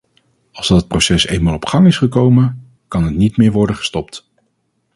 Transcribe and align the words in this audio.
Als 0.51 0.67
dat 0.67 0.87
proces 0.87 1.25
eenmaal 1.25 1.53
op 1.53 1.65
gang 1.65 1.87
is 1.87 1.97
gekomen, 1.97 2.71
kan 2.87 3.03
het 3.03 3.15
niet 3.15 3.37
meer 3.37 3.51
worden 3.51 3.75
gestopt. 3.75 4.29